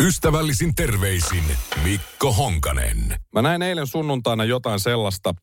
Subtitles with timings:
[0.00, 1.44] Ystävällisin terveisin
[1.84, 3.16] Mikko Honkanen.
[3.32, 5.34] Mä näin eilen sunnuntaina jotain sellaista,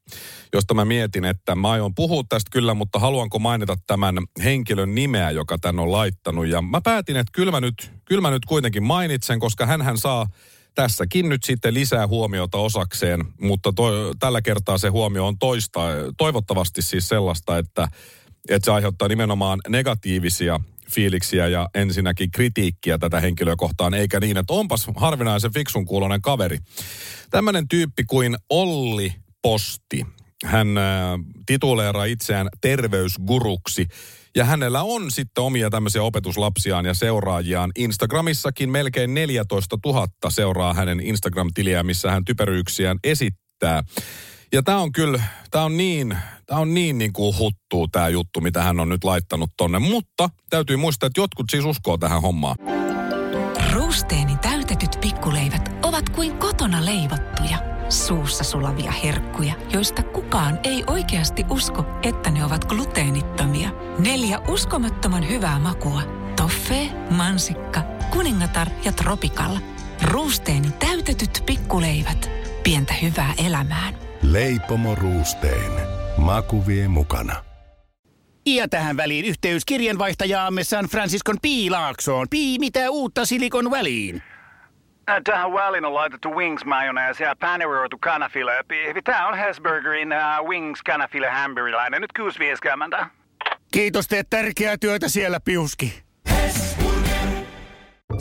[0.54, 5.32] josta mä mietin, että mä aion puhua tästä kyllä, mutta haluanko mainita tämän henkilön nimeä,
[5.32, 6.48] joka tän on laittanut.
[6.48, 10.28] Ja mä päätin, että kyllä mä nyt, kyllä mä nyt kuitenkin mainitsen, koska hän saa
[10.76, 15.82] tässäkin nyt sitten lisää huomiota osakseen, mutta to, tällä kertaa se huomio on toista,
[16.18, 17.88] toivottavasti siis sellaista, että,
[18.50, 20.60] että se aiheuttaa nimenomaan negatiivisia
[20.92, 26.58] fiiliksiä ja ensinnäkin kritiikkiä tätä henkilöä kohtaan, eikä niin, että onpas harvinaisen fiksun kuulonen kaveri.
[27.30, 30.06] Tämmöinen tyyppi kuin Olli Posti.
[30.46, 30.84] Hän äh,
[31.46, 33.88] tituleeraa itseään terveysguruksi.
[34.36, 37.72] Ja hänellä on sitten omia tämmöisiä opetuslapsiaan ja seuraajiaan.
[37.76, 43.84] Instagramissakin melkein 14 000 seuraa hänen Instagram-tiliä, missä hän typeryyksiään esittää.
[44.54, 48.42] Ja tämä on kyllä, tämä on niin, tämä on niin, niin kuin huttuu tämä juttu,
[48.42, 49.80] mitä hän on nyt laittanut tonne.
[49.80, 52.56] Mutta täytyy muistaa, että jotkut siis uskoo tähän hommaan.
[53.72, 57.58] Ruusteeni täytetyt pikkuleivät ovat kuin kotona leivottuja,
[57.90, 63.70] suussa sulavia herkkuja, joista kukaan ei oikeasti usko, että ne ovat gluteenittomia.
[64.00, 66.02] Neljä uskomattoman hyvää makua.
[66.36, 69.60] Toffee, mansikka, kuningatar ja tropikalla.
[70.02, 72.30] Ruusteeni täytetyt pikkuleivät.
[72.64, 74.03] Pientä hyvää elämään.
[74.32, 75.72] Leipomo Ruusteen.
[76.18, 77.36] Maku vie mukana.
[78.46, 82.28] Ja tähän väliin yhteys kirjanvaihtajaamme San Franciscon Piilaaksoon.
[82.30, 84.24] Pii, mitä uutta Silikon väliin?
[85.10, 88.52] Äh, Tähän väliin on laitettu wings mayonnaise ja paneroitu kanafila.
[89.04, 92.02] Tämä on Hesburgerin uh, wings kanafila hamburilainen.
[92.02, 92.12] Nyt
[93.00, 93.06] 6.50.
[93.72, 96.04] Kiitos, teet tärkeää työtä siellä, Piuski.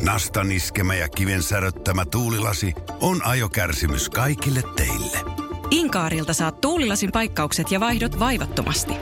[0.03, 5.42] Nastan iskemä ja kiven säröttämä tuulilasi on ajokärsimys kaikille teille.
[5.73, 8.93] Inkaarilta saat tuulilasin paikkaukset ja vaihdot vaivattomasti.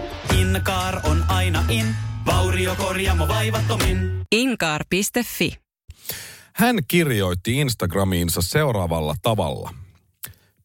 [0.40, 1.86] Inkaar on aina in,
[2.26, 3.98] vauriokorjaamo vaivattomin.
[4.32, 5.56] Inkaar.fi
[6.54, 9.74] Hän kirjoitti Instagramiinsa seuraavalla tavalla.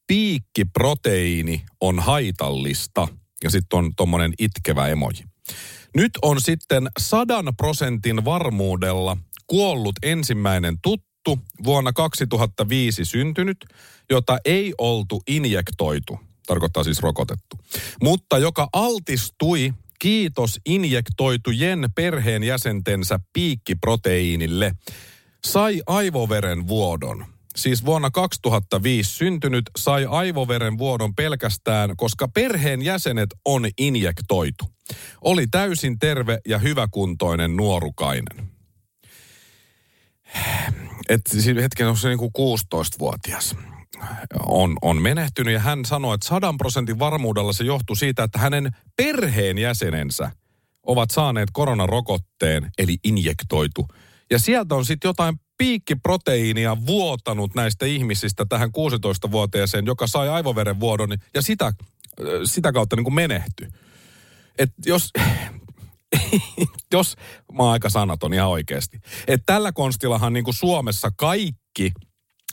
[0.07, 3.07] Piikkiproteiini on haitallista.
[3.43, 5.23] Ja sitten on tommonen itkevä emoji.
[5.95, 9.17] Nyt on sitten sadan prosentin varmuudella
[9.47, 11.14] kuollut ensimmäinen tuttu
[11.63, 13.57] vuonna 2005 syntynyt,
[14.09, 17.59] jota ei oltu injektoitu, tarkoittaa siis rokotettu,
[18.01, 24.71] mutta joka altistui kiitos injektoitujen perheenjäsentensä piikkiproteiinille,
[25.45, 27.25] sai aivoveren vuodon.
[27.55, 34.65] Siis vuonna 2005 syntynyt sai aivoveren vuodon pelkästään, koska perheen jäsenet on injektoitu.
[35.21, 38.55] Oli täysin terve ja hyväkuntoinen nuorukainen
[41.09, 43.55] että siis hetken on se niin kuin 16-vuotias
[44.45, 48.71] on, on menehtynyt ja hän sanoi, että sadan prosentin varmuudella se johtuu siitä, että hänen
[48.95, 50.31] perheenjäsenensä
[50.83, 53.87] ovat saaneet koronarokotteen, eli injektoitu.
[54.31, 61.09] Ja sieltä on sitten jotain piikkiproteiinia vuotanut näistä ihmisistä tähän 16-vuotiaaseen, joka sai aivoveren vuodon
[61.33, 61.73] ja sitä,
[62.43, 63.67] sitä kautta niin kuin menehtyi.
[64.57, 65.09] Et jos,
[66.93, 67.15] jos
[67.53, 68.99] mä oon aika sanaton ihan oikeasti.
[69.27, 71.91] Että tällä konstillahan niin kuin Suomessa kaikki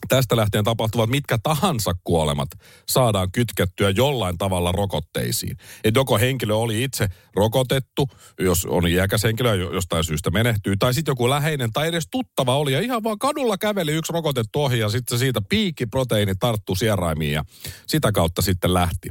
[0.08, 2.48] tästä lähtien tapahtuvat mitkä tahansa kuolemat
[2.88, 5.56] saadaan kytkettyä jollain tavalla rokotteisiin.
[5.84, 8.08] Että joko henkilö oli itse rokotettu,
[8.40, 12.72] jos on iäkäs henkilö jostain syystä menehtyy, tai sitten joku läheinen tai edes tuttava oli
[12.72, 17.44] ja ihan vaan kadulla käveli yksi rokotettu ohi ja sitten siitä piikkiproteiini tarttu sieraimiin ja
[17.86, 19.08] sitä kautta sitten lähti.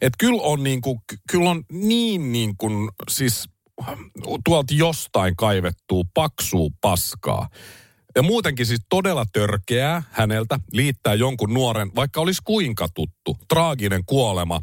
[0.00, 3.48] Että kyllä on niin kuin, kyllä on niin niin kuin, siis
[4.44, 7.48] tuolta jostain kaivettuu paksuu paskaa.
[8.14, 14.60] Ja muutenkin siis todella törkeää häneltä liittää jonkun nuoren, vaikka olisi kuinka tuttu, traaginen kuolema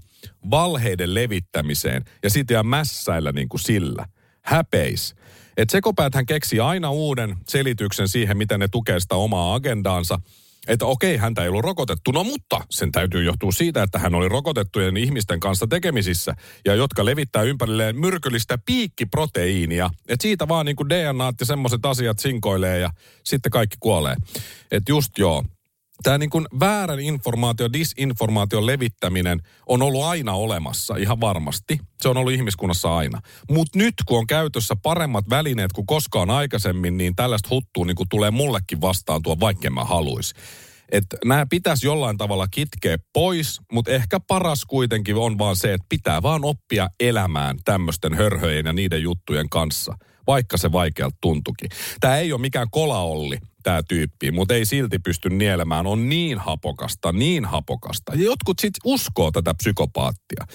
[0.50, 4.06] valheiden levittämiseen ja sitten jää mässäillä niin kuin sillä.
[4.42, 5.16] Häpeis.
[5.58, 10.20] Että sekopäät hän keksii aina uuden selityksen siihen, miten ne tukee sitä omaa agendaansa–
[10.68, 12.12] että okei, häntä ei ollut rokotettu.
[12.12, 16.36] No mutta sen täytyy johtua siitä, että hän oli rokotettujen ihmisten kanssa tekemisissä
[16.66, 19.90] ja jotka levittää ympärilleen myrkyllistä piikkiproteiinia.
[20.08, 22.90] Että siitä vaan niin kuin DNA ja semmoiset asiat sinkoilee ja
[23.24, 24.16] sitten kaikki kuolee.
[24.72, 25.44] Että just joo,
[26.04, 31.80] tämä niin kuin väärän informaation, disinformaation levittäminen on ollut aina olemassa, ihan varmasti.
[32.02, 33.22] Se on ollut ihmiskunnassa aina.
[33.50, 38.10] Mutta nyt, kun on käytössä paremmat välineet kuin koskaan aikaisemmin, niin tällaista huttua niin kuin
[38.10, 40.36] tulee mullekin vastaan tuo, vaikka mä haluaisi.
[40.92, 45.86] Että nämä pitäisi jollain tavalla kitkeä pois, mutta ehkä paras kuitenkin on vaan se, että
[45.90, 49.98] pitää vaan oppia elämään tämmöisten hörhöjen ja niiden juttujen kanssa,
[50.28, 51.70] vaikka se vaikealta tuntukin.
[52.00, 55.88] Tämä ei ole mikään kolaolli, tämä tyyppi, mutta ei silti pysty nielemään.
[55.88, 58.16] On niin hapokasta, niin hapokasta.
[58.16, 60.46] Ja jotkut sitten uskoo tätä psykopaattia.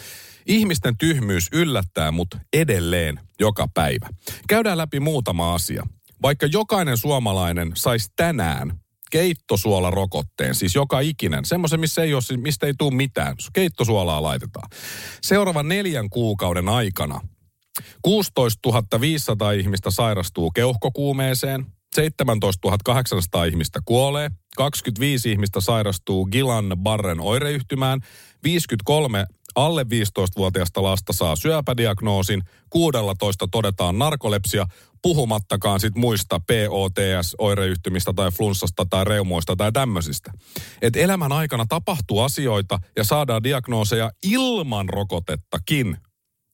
[0.46, 4.08] Ihmisten tyhmyys yllättää mut edelleen joka päivä.
[4.48, 5.86] Käydään läpi muutama asia.
[6.22, 8.82] Vaikka jokainen suomalainen saisi tänään
[9.12, 13.36] keittosuolarokotteen, siis joka ikinen, semmoisen, missä ei ole, mistä ei tule mitään.
[13.52, 14.68] Keittosuolaa laitetaan.
[15.22, 17.20] Seuraavan neljän kuukauden aikana
[18.02, 28.00] 16 500 ihmistä sairastuu keuhkokuumeeseen, 17 800 ihmistä kuolee, 25 ihmistä sairastuu Gilan Barren oireyhtymään,
[28.44, 34.66] 53 alle 15-vuotiaasta lasta saa syöpädiagnoosin, 16 todetaan narkolepsia,
[35.02, 40.32] puhumattakaan sit muista POTS-oireyhtymistä tai flunssasta tai reumoista tai tämmöisistä.
[40.82, 45.96] Et elämän aikana tapahtuu asioita ja saadaan diagnooseja ilman rokotettakin.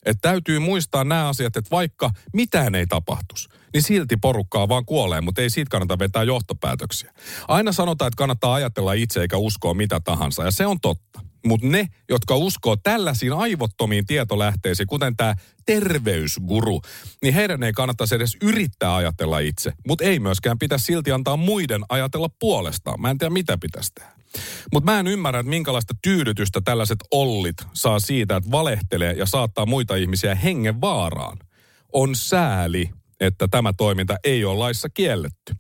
[0.07, 5.21] Et täytyy muistaa nämä asiat, että vaikka mitään ei tapahtus, niin silti porukkaa vaan kuolee,
[5.21, 7.13] mutta ei siitä kannata vetää johtopäätöksiä.
[7.49, 11.28] Aina sanotaan, että kannattaa ajatella itse eikä uskoa mitä tahansa, ja se on totta.
[11.47, 15.35] Mutta ne, jotka uskoo tällaisiin aivottomiin tietolähteisiin, kuten tämä
[15.67, 16.83] terveysguru,
[17.23, 19.73] niin heidän ei kannattaisi edes yrittää ajatella itse.
[19.87, 23.01] Mutta ei myöskään pitäisi silti antaa muiden ajatella puolestaan.
[23.01, 24.11] Mä en tiedä, mitä pitäisi tehdä.
[24.73, 29.67] Mutta mä en ymmärrä, että minkälaista tyydytystä tällaiset ollit saa siitä, että valehtelee ja saattaa
[29.67, 31.39] muita ihmisiä hengen vaaraan.
[31.93, 32.91] On sääli,
[33.21, 35.55] että tämä toiminta ei ole laissa kielletty.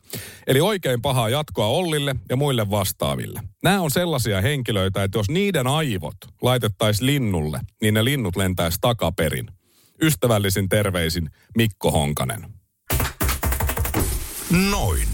[0.46, 3.40] Eli oikein pahaa jatkoa Ollille ja muille vastaaville.
[3.62, 9.50] Nämä on sellaisia henkilöitä, että jos niiden aivot laitettaisiin linnulle, niin ne linnut lentäisi takaperin.
[10.02, 12.46] Ystävällisin terveisin Mikko Honkanen.
[14.70, 15.08] Noin.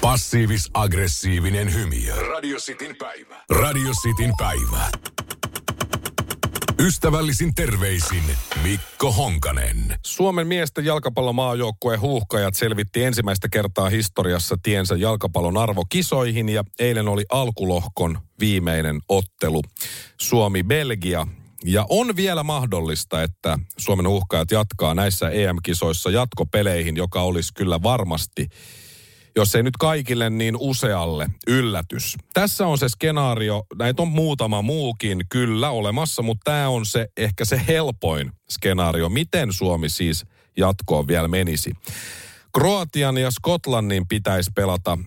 [0.00, 1.96] Passiivis-aggressiivinen hymy.
[2.28, 3.44] Radio Cityn päivä.
[3.50, 4.90] Radio Cityn päivä.
[6.78, 8.22] Ystävällisin terveisin
[8.62, 9.98] Mikko Honkanen.
[10.06, 18.18] Suomen miesten jalkapallomaajoukkueen huuhkajat selvitti ensimmäistä kertaa historiassa tiensä jalkapallon arvokisoihin ja eilen oli alkulohkon
[18.40, 19.62] viimeinen ottelu
[20.20, 21.26] Suomi-Belgia.
[21.64, 28.48] Ja on vielä mahdollista, että Suomen uhkajat jatkaa näissä EM-kisoissa jatkopeleihin, joka olisi kyllä varmasti
[29.36, 32.16] jos ei nyt kaikille, niin usealle yllätys.
[32.34, 37.44] Tässä on se skenaario, näitä on muutama muukin kyllä olemassa, mutta tämä on se ehkä
[37.44, 40.24] se helpoin skenaario, miten Suomi siis
[40.56, 41.72] jatkoon vielä menisi.
[42.54, 44.98] Kroatian ja Skotlannin pitäisi pelata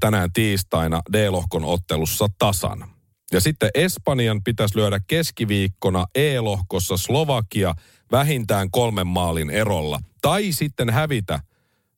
[0.00, 2.84] tänään tiistaina D-lohkon ottelussa tasan.
[3.32, 7.74] Ja sitten Espanjan pitäisi lyödä keskiviikkona E-lohkossa Slovakia
[8.12, 10.00] vähintään kolmen maalin erolla.
[10.22, 11.40] Tai sitten hävitä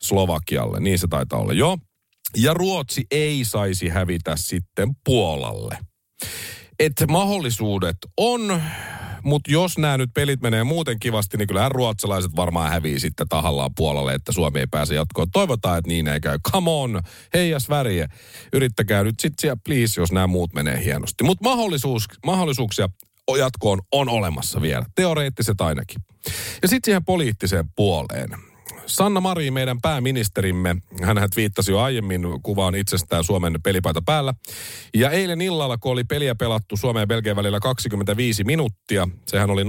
[0.02, 1.78] Slovakialle, niin se taitaa olla, joo.
[2.36, 5.78] Ja Ruotsi ei saisi hävitä sitten Puolalle.
[6.78, 8.62] Että mahdollisuudet on,
[9.22, 13.70] mutta jos nämä nyt pelit menee muuten kivasti, niin kyllähän ruotsalaiset varmaan hävii sitten tahallaan
[13.76, 15.30] Puolalle, että Suomi ei pääse jatkoon.
[15.30, 16.38] Toivotaan, että niin ei käy.
[16.52, 17.00] Come on,
[17.34, 18.08] heijas väriä.
[18.52, 21.24] Yrittäkää nyt sitten siellä, please, jos nämä muut menee hienosti.
[21.24, 22.88] Mutta mahdollisuus, mahdollisuuksia
[23.38, 24.86] jatkoon on olemassa vielä.
[24.94, 26.02] Teoreettiset ainakin.
[26.62, 28.49] Ja sitten siihen poliittiseen puoleen.
[28.86, 34.34] Sanna Mari, meidän pääministerimme, hän viittasi jo aiemmin kuvaan itsestään Suomen pelipaita päällä.
[34.94, 39.62] Ja eilen illalla, kun oli peliä pelattu Suomen ja Belgian välillä 25 minuuttia, sehän oli
[39.62, 39.66] 0-0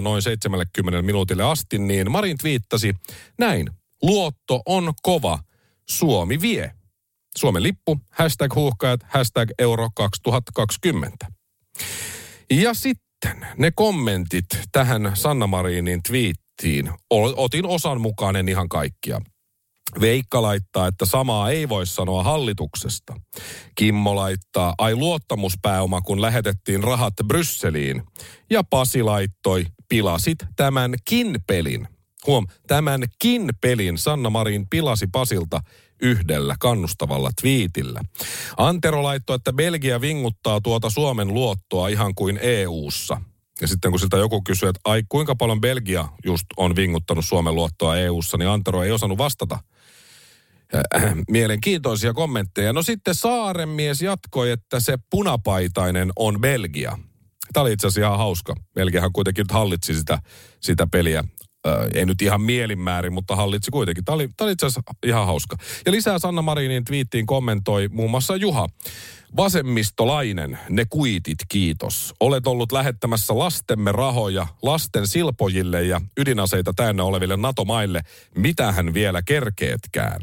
[0.00, 2.94] noin 70 minuutille asti, niin Marin viittasi
[3.38, 3.70] näin.
[4.02, 5.38] Luotto on kova.
[5.90, 6.72] Suomi vie.
[7.38, 11.26] Suomen lippu, hashtag huuhkajat, hashtag euro 2020.
[12.50, 16.90] Ja sitten ne kommentit tähän Sanna Marinin twiittiin tehtiin.
[17.36, 19.20] Otin osan mukaan en ihan kaikkia.
[20.00, 23.14] Veikka laittaa, että samaa ei voi sanoa hallituksesta.
[23.74, 28.02] Kimmo laittaa, ai luottamuspääoma, kun lähetettiin rahat Brysseliin.
[28.50, 31.88] Ja Pasi laittoi, pilasit tämänkin pelin.
[32.26, 35.60] Huom, tämänkin pelin Sanna Marin pilasi Pasilta
[36.02, 38.00] yhdellä kannustavalla twiitillä.
[38.56, 43.20] Antero laittoi, että Belgia vinguttaa tuota Suomen luottoa ihan kuin EU:ssa.
[43.60, 47.54] Ja sitten kun siltä joku kysyy, että ai kuinka paljon Belgia just on vinguttanut Suomen
[47.54, 49.58] luottoa EU-ssa, niin Antero ei osannut vastata.
[50.74, 52.72] Äh, mielenkiintoisia kommentteja.
[52.72, 56.98] No sitten Saarenmies jatkoi, että se punapaitainen on Belgia.
[57.52, 58.54] Tämä oli itse asiassa ihan hauska.
[58.74, 60.18] Belgiahan kuitenkin nyt hallitsi sitä,
[60.60, 61.24] sitä peliä.
[61.94, 64.04] Ei nyt ihan mielinmäärin, mutta hallitsi kuitenkin.
[64.04, 65.56] Tämä oli, tämä oli itse asiassa ihan hauska.
[65.86, 68.68] Ja lisää Sanna Marinin twiittiin kommentoi muun muassa Juha.
[69.36, 72.14] Vasemmistolainen, ne kuitit, kiitos.
[72.20, 78.02] Olet ollut lähettämässä lastemme rahoja lasten silpojille ja ydinaseita täynnä oleville NATO-maille.
[78.36, 80.20] Mitähän vielä kerkeetkään?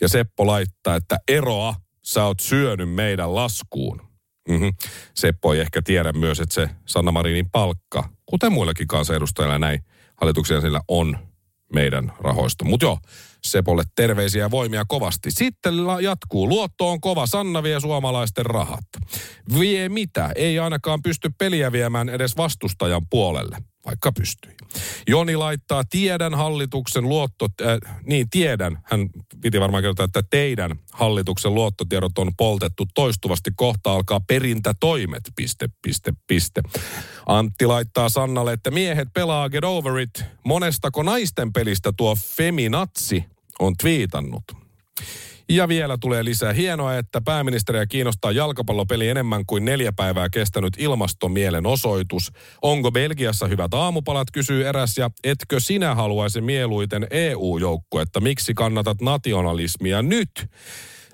[0.00, 1.74] Ja Seppo laittaa, että eroa
[2.04, 4.02] sä oot syönyt meidän laskuun.
[4.48, 4.72] Mm-hmm.
[5.14, 9.84] Seppo ei ehkä tiedä myös, että se Sanna Marinin palkka, kuten muillakin kansanedustajilla näin
[10.20, 11.18] hallituksen sillä on
[11.74, 12.64] meidän rahoista.
[12.64, 12.98] Mutta joo,
[13.44, 15.30] Sepolle terveisiä ja voimia kovasti.
[15.30, 16.48] Sitten jatkuu.
[16.48, 17.26] Luotto on kova.
[17.26, 18.84] Sanna vie suomalaisten rahat.
[19.58, 20.32] Vie mitä?
[20.34, 23.56] Ei ainakaan pysty peliä viemään edes vastustajan puolelle
[23.86, 24.52] vaikka pystyi.
[25.08, 31.54] Joni laittaa, tiedän hallituksen luotto, äh, niin tiedän, hän piti varmaan kertoa, että teidän hallituksen
[31.54, 36.62] luottotiedot on poltettu toistuvasti, kohta alkaa perintätoimet, piste, piste, piste.
[37.26, 43.24] Antti laittaa Sannalle, että miehet pelaa get over it, monestako naisten pelistä tuo feminatsi
[43.58, 44.44] on twiitannut.
[45.48, 52.32] Ja vielä tulee lisää hienoa, että pääministeriä kiinnostaa jalkapallopeli enemmän kuin neljä päivää kestänyt ilmastomielenosoitus.
[52.62, 58.20] Onko Belgiassa hyvät aamupalat, kysyy eräs, ja etkö sinä haluaisi mieluiten EU-joukkuetta?
[58.20, 60.30] Miksi kannatat nationalismia nyt?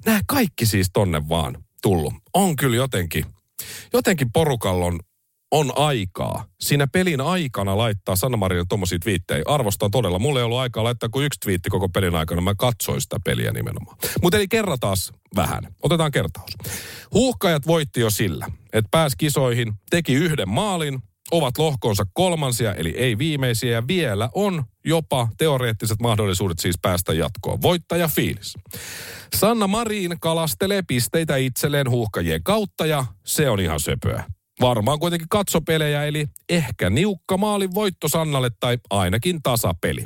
[0.07, 2.15] Nämä kaikki siis tonne vaan tullut.
[2.35, 3.25] On kyllä jotenkin,
[3.93, 5.01] jotenkin porukallon on
[5.76, 9.42] aikaa siinä pelin aikana laittaa Sanna Marille tuommoisia twiittejä.
[9.47, 10.18] Arvostan todella.
[10.18, 12.40] Mulla ei ollut aikaa laittaa kuin yksi twiitti koko pelin aikana.
[12.40, 13.97] Mä katsoin sitä peliä nimenomaan.
[14.23, 14.97] Mutta eli kerrataan
[15.37, 15.75] vähän.
[15.82, 16.50] Otetaan kertaus.
[17.14, 20.99] Huuhkajat voitti jo sillä, että pääsi kisoihin, teki yhden maalin,
[21.30, 27.62] ovat lohkonsa kolmansia, eli ei viimeisiä, ja vielä on jopa teoreettiset mahdollisuudet siis päästä jatkoon.
[27.62, 28.54] Voittaja fiilis.
[29.37, 34.25] Sanna Marin kalastelee pisteitä itselleen huuhkajien kautta, ja se on ihan söpöä.
[34.62, 40.04] Varmaan kuitenkin katsopelejä, eli ehkä niukka maalin voitto Sannalle tai ainakin tasapeli.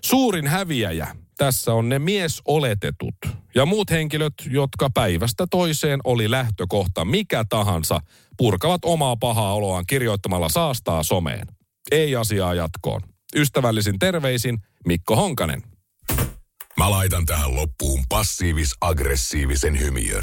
[0.00, 3.14] Suurin häviäjä tässä on ne miesoletetut
[3.54, 8.00] ja muut henkilöt, jotka päivästä toiseen oli lähtökohta mikä tahansa,
[8.36, 11.46] purkavat omaa pahaa oloaan kirjoittamalla saastaa someen.
[11.90, 13.00] Ei asiaa jatkoon.
[13.36, 15.62] Ystävällisin terveisin Mikko Honkanen.
[16.78, 20.22] Mä laitan tähän loppuun passiivis-aggressiivisen hymiön.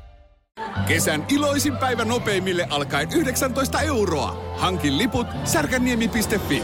[0.87, 4.55] Kesän iloisin päivä nopeimille alkaen 19 euroa.
[4.57, 6.63] Hankin liput särkänniemi.fi.